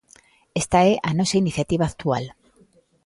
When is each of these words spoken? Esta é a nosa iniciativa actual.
Esta 0.61 0.79
é 0.91 0.93
a 1.09 1.11
nosa 1.19 1.39
iniciativa 1.43 1.85
actual. 1.87 2.25